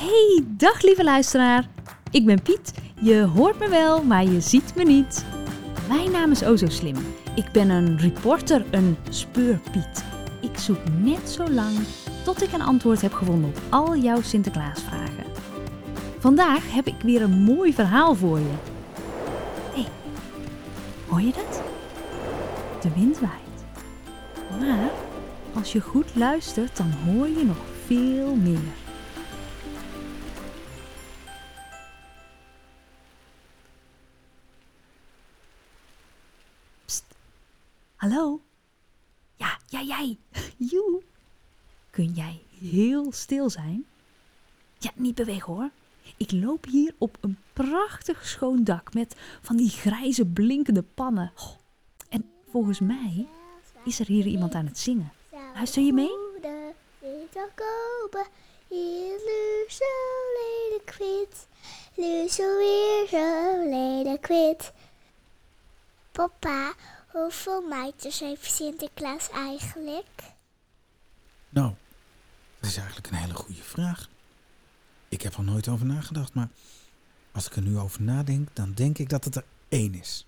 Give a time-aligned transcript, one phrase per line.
[0.00, 1.68] Hey, dag lieve luisteraar.
[2.10, 2.72] Ik ben Piet.
[3.00, 5.24] Je hoort me wel, maar je ziet me niet.
[5.88, 6.96] Mijn naam is Ozo Slim.
[7.34, 10.04] Ik ben een reporter, een speurpiet.
[10.40, 11.76] Ik zoek net zo lang
[12.24, 15.24] tot ik een antwoord heb gevonden op al jouw Sinterklaasvragen.
[16.18, 18.54] Vandaag heb ik weer een mooi verhaal voor je.
[19.74, 19.84] Hé,
[21.08, 21.62] hoor je dat?
[22.82, 23.64] De wind waait.
[24.60, 24.90] Maar
[25.54, 28.85] als je goed luistert, dan hoor je nog veel meer.
[39.34, 40.18] Ja, ja, jij.
[40.70, 41.02] Joe.
[41.90, 43.86] Kun jij heel stil zijn?
[44.78, 45.70] Ja, niet bewegen hoor.
[46.16, 51.32] Ik loop hier op een prachtig schoon dak met van die grijze blinkende pannen.
[52.08, 53.26] En volgens mij
[53.84, 55.12] is er hier iemand aan het zingen.
[55.54, 56.08] Luister je mee?
[62.28, 63.54] Zo weer zo.
[66.12, 66.74] Papa,
[67.22, 70.22] hoeveel meiters heeft Sinterklaas eigenlijk?
[71.48, 71.74] Nou,
[72.60, 74.08] dat is eigenlijk een hele goede vraag.
[75.08, 76.48] Ik heb er nooit over nagedacht, maar
[77.32, 80.26] als ik er nu over nadenk, dan denk ik dat het er één is.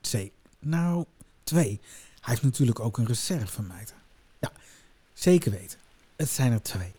[0.00, 0.32] Twee.
[0.58, 1.04] Nou,
[1.44, 1.80] twee.
[2.20, 3.96] Hij heeft natuurlijk ook een reservemeter.
[4.38, 4.52] Ja,
[5.12, 5.78] zeker weten.
[6.16, 6.92] Het zijn er twee.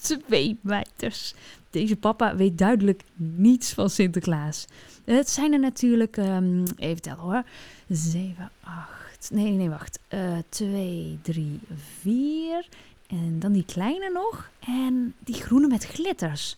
[0.00, 1.34] Twee meiters.
[1.70, 4.66] Deze papa weet duidelijk niets van Sinterklaas.
[5.04, 7.42] Het zijn er natuurlijk, ehm, even tellen hoor.
[7.88, 9.30] Zeven, acht.
[9.32, 9.98] Nee, nee, wacht.
[10.08, 11.60] Eh, twee, drie,
[12.00, 12.68] vier.
[13.06, 14.50] En dan die kleine nog.
[14.60, 16.56] En die groene met glitters.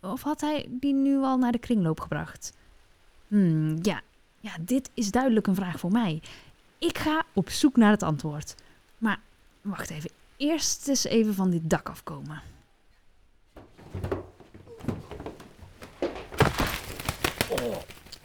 [0.00, 2.52] Of had hij die nu al naar de kringloop gebracht?
[3.28, 4.00] Hmm, ja.
[4.40, 6.22] ja, dit is duidelijk een vraag voor mij.
[6.78, 8.54] Ik ga op zoek naar het antwoord.
[8.98, 9.20] Maar
[9.60, 10.10] wacht even.
[10.38, 12.42] Eerst eens even van dit dak afkomen.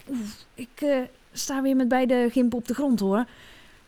[0.09, 3.25] Oef, ik eh, sta weer met beide gimpen op de grond hoor.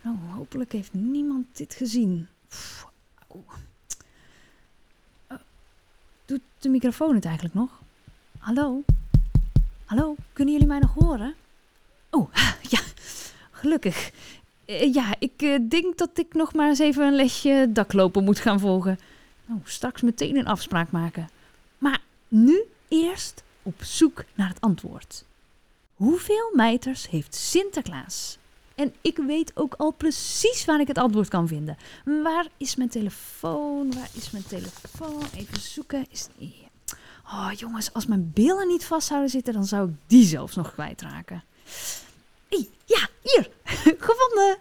[0.02, 2.28] Nou, hopelijk heeft niemand dit gezien.
[5.28, 5.38] Eh,
[6.26, 7.82] doet de microfoon het eigenlijk nog?
[8.38, 8.84] Hallo?
[9.86, 11.36] Hallo, kunnen jullie mij nog horen?
[12.10, 12.34] Oh,
[12.74, 12.80] ja,
[13.52, 14.12] gelukkig.
[14.66, 18.40] Eh, ja, ik eh, denk dat ik nog maar eens even een lesje daklopen moet
[18.40, 19.00] gaan volgen.
[19.46, 21.30] Nou, straks meteen een afspraak maken.
[21.78, 25.26] Maar nu eerst op zoek naar het antwoord.
[25.96, 28.38] Hoeveel mijters heeft Sinterklaas?
[28.76, 31.78] En ik weet ook al precies waar ik het antwoord kan vinden.
[32.24, 33.94] Waar is mijn telefoon?
[33.94, 35.24] Waar is mijn telefoon?
[35.36, 36.06] Even zoeken.
[36.10, 36.54] Is het?
[37.26, 40.74] Oh jongens, als mijn billen niet vast zouden zitten, dan zou ik die zelfs nog
[40.74, 41.44] kwijtraken.
[42.50, 43.50] Hey, ja, hier!
[44.08, 44.58] Gevonden!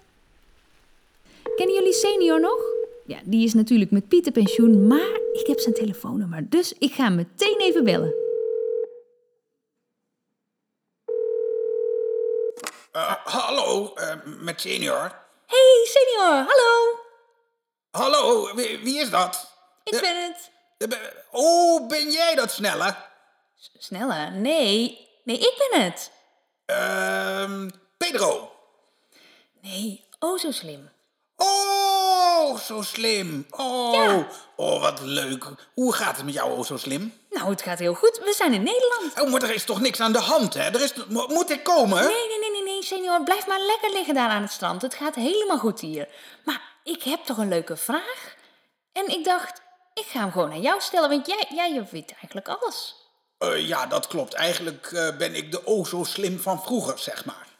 [1.56, 2.62] Kennen jullie senior nog?
[3.06, 7.04] Ja, die is natuurlijk met Pieter pensioen, maar ik heb zijn telefoonnummer, dus ik ga
[7.04, 8.14] hem meteen even bellen.
[12.92, 15.12] Eh, hallo, eh, met senior.
[15.46, 16.98] Hey senior, hallo!
[17.90, 19.52] Hallo, wie, wie is dat?
[19.84, 20.50] Ik ben het.
[20.78, 20.98] Eh,
[21.30, 22.94] Oh, ben jij dat snelle?
[23.78, 24.32] Sneller?
[24.32, 26.10] Nee, nee, ik ben het.
[26.66, 27.33] Ehm,
[28.18, 28.50] Pedro.
[29.60, 30.90] Nee, oh zo slim.
[31.36, 33.46] Oh, zo slim.
[33.50, 34.26] Oh, Ja.
[34.56, 35.44] oh, wat leuk.
[35.74, 37.18] Hoe gaat het met jou, oh, zo slim?
[37.30, 38.18] Nou, het gaat heel goed.
[38.24, 39.20] We zijn in Nederland.
[39.20, 40.62] Oh, maar er is toch niks aan de hand, hè?
[40.62, 42.04] Er is, mo- moet ik komen?
[42.06, 43.22] Nee, nee, nee, nee, nee, senior.
[43.24, 44.82] Blijf maar lekker liggen daar aan het strand.
[44.82, 46.08] Het gaat helemaal goed hier.
[46.44, 48.34] Maar ik heb toch een leuke vraag?
[48.92, 49.60] En ik dacht,
[49.94, 52.94] ik ga hem gewoon aan jou stellen, want jij, jij weet eigenlijk alles.
[53.38, 54.34] Eh, ja, dat klopt.
[54.34, 57.52] Eigenlijk eh, ben ik de oh zo slim van vroeger, zeg maar.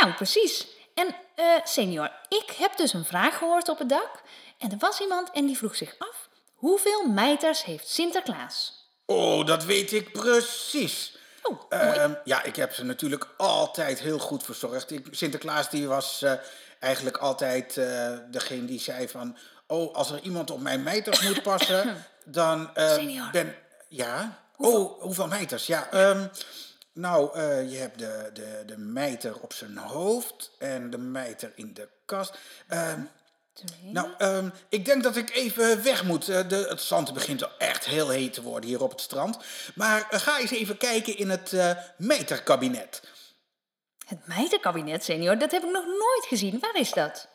[0.00, 0.66] Nou precies.
[0.94, 4.10] En eh, senior, ik heb dus een vraag gehoord op het dak.
[4.58, 8.86] En er was iemand en die vroeg zich af, hoeveel mijters heeft Sinterklaas?
[9.06, 11.16] Oh, dat weet ik precies.
[11.42, 11.60] Oh.
[11.68, 14.90] Ehm, ja, ik heb ze natuurlijk altijd heel goed verzorgd.
[14.90, 16.32] Ik, Sinterklaas die was eh,
[16.80, 19.36] eigenlijk altijd eh, degene die zei van...
[19.66, 22.70] Oh, als er iemand op mijn mijters moet passen, dan
[23.32, 23.54] ben...
[23.88, 24.38] Ja?
[24.56, 25.66] Oh, hoeveel mijters?
[25.66, 26.26] Ja, ehm,
[26.98, 31.74] nou, eh, je hebt de, de, de mijter op zijn hoofd en de mijter in
[31.74, 32.38] de kast.
[32.68, 33.00] Ehm,
[33.82, 36.28] nou, ehm, ik denk dat ik even weg moet.
[36.28, 39.38] Eh, de, het zand begint al echt heel heet te worden hier op het strand.
[39.74, 41.56] Maar eh, ga eens even kijken in het
[41.96, 43.02] meterkabinet.
[44.06, 46.58] Het mijterkabinet, senior, dat heb ik nog nooit gezien.
[46.60, 47.28] Waar is dat?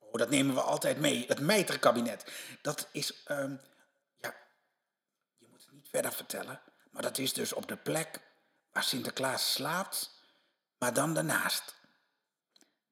[0.00, 1.24] Oh, dat nemen we altijd mee.
[1.28, 2.24] Het meterkabinet.
[2.62, 3.54] Dat is, ehm,
[4.20, 4.34] ja,
[5.38, 6.60] je moet het niet verder vertellen.
[6.90, 8.20] Maar dat is dus op de plek
[8.72, 10.10] waar Sinterklaas slaapt,
[10.78, 11.76] maar dan daarnaast.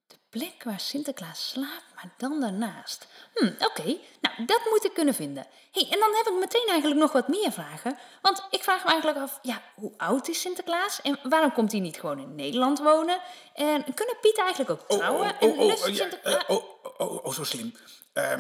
[0.06, 3.06] De plek waar Sinterklaas slaapt, maar dan daarnaast.
[3.34, 3.98] Hm, oké.
[4.20, 5.46] Nou, dat moet ik kunnen vinden.
[5.72, 7.98] hey, en dan heb ik meteen eigenlijk nog wat meer vragen.
[8.22, 11.00] Want ik vraag me eigenlijk af, ja, hoe oud is Sinterklaas?
[11.02, 13.20] En waarom komt hij niet gewoon in Nederland wonen?
[13.54, 15.36] En kunnen Piet eigenlijk ook Oh, trouwen?
[15.40, 16.34] oh, oh, oh, Sinterklaas...
[16.44, 17.74] eh, oh, oh, oh, oh, zo slim.
[18.12, 18.32] Eh,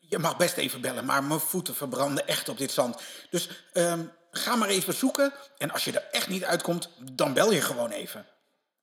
[0.00, 3.02] je mag best even bellen, maar mijn voeten verbranden echt op dit zand.
[3.30, 4.04] Dus ehm,
[4.36, 5.32] ga maar even zoeken.
[5.58, 8.26] En als je er echt niet uitkomt, dan bel je gewoon even.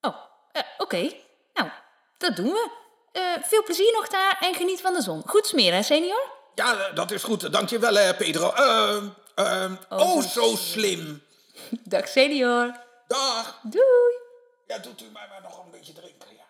[0.02, 0.16] Oh,
[0.52, 1.12] eh, oké.
[1.54, 1.70] Nou,
[2.18, 2.70] dat doen we.
[3.12, 5.22] Eh, veel plezier nog daar en geniet van de zon.
[5.26, 6.32] Goed smeren, hè, senior?
[6.56, 7.52] Ja, eh, dat is goed.
[7.52, 8.52] Dank je wel, eh, Pedro.
[8.52, 11.22] Ehm, ehm, oh, zo slim.
[11.84, 12.76] Dag, senior.
[13.08, 13.60] Dag.
[13.64, 14.18] Doei.
[14.68, 16.28] Ja, doet u mij maar nog een beetje drinken.
[16.36, 16.44] Ja.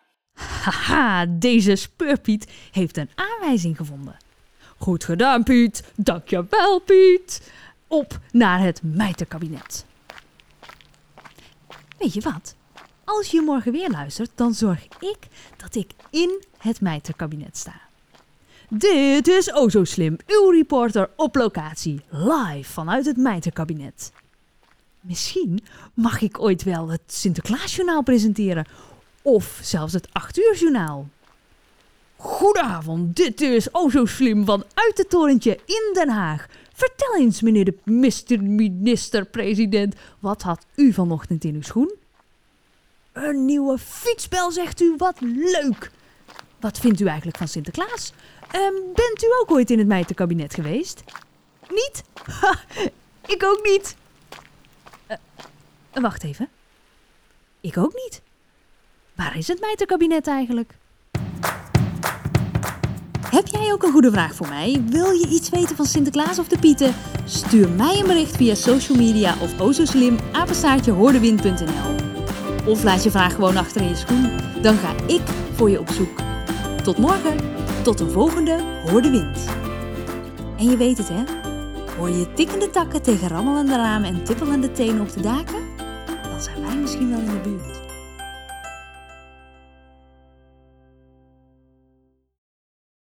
[0.44, 4.18] Haha, deze speurpiet heeft een aanwijzing gevonden.
[4.78, 5.84] Goed gedaan, Piet.
[5.96, 7.52] Dankjewel, Piet.
[7.94, 9.86] Op naar het mijterkabinet.
[11.98, 12.56] Weet je wat?
[13.04, 15.18] Als je morgen weer luistert, dan zorg ik
[15.58, 17.82] dat ik in het mijterkabinet sta.
[18.70, 24.12] Dit is O Zo Slim, uw reporter op locatie, live vanuit het mijterkabinet.
[25.02, 25.64] Misschien
[25.94, 28.68] mag ik ooit wel het Sinterklaasjournaal presenteren.
[29.22, 31.08] Of zelfs het 8 uur journaal.
[32.16, 36.48] Goedenavond, dit is O Zo Slim vanuit het torentje in Den Haag.
[36.74, 38.44] Vertel eens, meneer de Mr.
[38.44, 41.94] Minister-president, wat had u vanochtend in uw schoen?
[43.12, 45.92] Een nieuwe fietsbel, zegt u, wat leuk!
[46.60, 48.14] Wat vindt u eigenlijk van Sinterklaas?
[48.52, 51.04] Ehm, bent u ook ooit in het mijterkabinet geweest?
[51.70, 52.04] Niet?
[53.26, 53.96] Ik ook niet.
[55.08, 55.18] Eh,
[56.02, 56.50] wacht even.
[57.62, 58.22] Ik ook niet.
[59.16, 60.76] Waar is het mijterkabinet eigenlijk?
[63.34, 64.84] Heb jij ook een goede vraag voor mij?
[64.90, 66.94] Wil je iets weten van Sinterklaas of de Pieten?
[67.26, 71.96] Stuur mij een bericht via social media of o zo slim apenstaartjehoordewind.nl
[72.66, 74.30] Of laat je vraag gewoon achter in je schoen.
[74.62, 75.22] Dan ga ik
[75.56, 76.20] voor je op zoek.
[76.84, 77.38] Tot morgen.
[77.84, 79.32] Tot een volgende Hoor de.
[80.58, 81.24] En je weet het hè?
[81.98, 85.62] Hoor je tikkende takken tegen rammelende ramen en tippelende tenen op de daken?
[86.30, 87.83] Dan zijn wij misschien wel in de buurt.